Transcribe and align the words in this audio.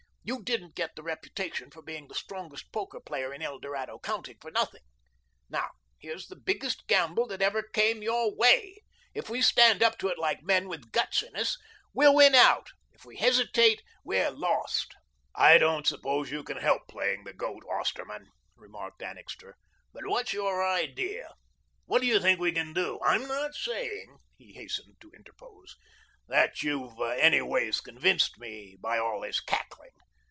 You 0.23 0.43
didn't 0.43 0.75
get 0.75 0.95
the 0.95 1.01
reputation 1.01 1.71
of 1.75 1.83
being 1.83 2.07
the 2.07 2.13
strongest 2.13 2.71
poker 2.71 2.99
player 2.99 3.33
in 3.33 3.41
El 3.41 3.57
Dorado 3.57 3.97
County 3.97 4.35
for 4.39 4.51
nothing. 4.51 4.83
Now, 5.49 5.71
here's 5.97 6.27
the 6.27 6.35
biggest 6.35 6.85
gamble 6.85 7.25
that 7.25 7.41
ever 7.41 7.63
came 7.63 8.03
your 8.03 8.33
way. 8.35 8.83
If 9.15 9.31
we 9.31 9.41
stand 9.41 9.81
up 9.81 9.97
to 9.97 10.09
it 10.09 10.19
like 10.19 10.43
men 10.43 10.67
with 10.67 10.91
guts 10.91 11.23
in 11.23 11.35
us, 11.35 11.57
we'll 11.91 12.13
win 12.13 12.35
out. 12.35 12.67
If 12.91 13.03
we 13.03 13.17
hesitate, 13.17 13.81
we're 14.03 14.29
lost." 14.29 14.93
"I 15.33 15.57
don't 15.57 15.87
suppose 15.87 16.29
you 16.29 16.43
can 16.43 16.57
help 16.57 16.87
playing 16.87 17.23
the 17.23 17.33
goat, 17.33 17.63
Osterman," 17.67 18.27
remarked 18.55 19.01
Annixter, 19.01 19.57
"but 19.91 20.05
what's 20.05 20.33
your 20.33 20.63
idea? 20.63 21.33
What 21.87 21.99
do 21.99 22.07
you 22.07 22.19
think 22.19 22.39
we 22.39 22.51
can 22.51 22.73
do? 22.73 22.99
I'm 23.03 23.27
not 23.27 23.55
saying," 23.55 24.19
he 24.37 24.53
hastened 24.53 25.01
to 25.01 25.11
interpose, 25.15 25.75
"that 26.27 26.61
you've 26.61 26.99
anyways 27.01 27.81
convinced 27.81 28.37
me 28.37 28.77
by 28.79 28.99
all 28.99 29.21
this 29.21 29.39
cackling. 29.41 29.89